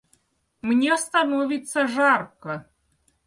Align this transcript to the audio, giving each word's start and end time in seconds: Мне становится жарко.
Мне 0.61 0.97
становится 0.97 1.85
жарко. 1.87 2.65